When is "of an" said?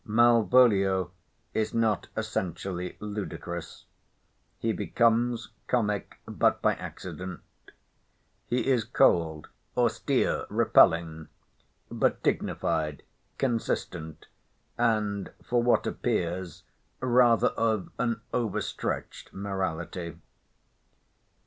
17.49-18.21